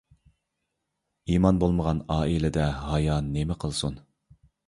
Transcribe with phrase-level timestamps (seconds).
[1.33, 4.01] ئىمان بولمىغان ئائىلىدە ھايا نېمە قىلسۇن؟